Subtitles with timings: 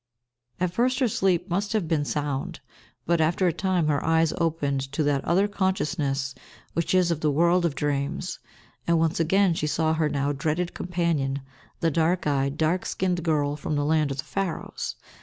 [0.59, 2.59] At first her sleep must have been sound;
[3.05, 6.33] but, after a time, her eyes opened to that other consciousness
[6.73, 8.39] which is of the world of dreams,
[8.87, 11.41] and once again she saw her now dreaded companion,
[11.81, 14.95] the dark eyed, dark skinned girl from the land of the Pharaohs.